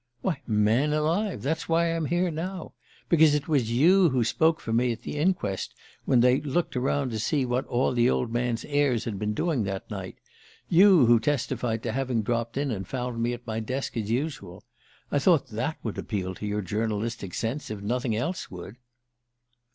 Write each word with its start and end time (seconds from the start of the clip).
"Why, 0.23 0.41
man 0.47 0.93
alive! 0.93 1.43
That's 1.43 1.69
why 1.69 1.95
I'm 1.95 2.05
here 2.05 2.31
now. 2.31 2.73
Because 3.07 3.35
it 3.35 3.47
was 3.47 3.69
you 3.71 4.09
who 4.09 4.23
spoke 4.23 4.59
for 4.59 4.73
me 4.73 4.91
at 4.91 5.03
the 5.03 5.15
inquest, 5.15 5.75
when 6.05 6.21
they 6.21 6.41
looked 6.41 6.75
round 6.75 7.11
to 7.11 7.19
see 7.19 7.45
what 7.45 7.67
all 7.67 7.91
the 7.93 8.09
old 8.09 8.33
man's 8.33 8.65
heirs 8.65 9.05
had 9.05 9.19
been 9.19 9.35
doing 9.35 9.61
that 9.65 9.91
night 9.91 10.17
you 10.67 11.05
who 11.05 11.19
testified 11.19 11.83
to 11.83 11.91
having 11.91 12.23
dropped 12.23 12.57
in 12.57 12.71
and 12.71 12.87
found 12.87 13.21
me 13.21 13.31
at 13.33 13.45
my 13.45 13.59
desk 13.59 13.95
as 13.95 14.09
usual.... 14.09 14.63
I 15.11 15.19
thought 15.19 15.49
that 15.49 15.77
would 15.83 15.99
appeal 15.99 16.33
to 16.33 16.47
your 16.47 16.63
journalistic 16.63 17.35
sense 17.35 17.69
if 17.69 17.81
nothing 17.81 18.15
else 18.15 18.49
would!" 18.49 18.77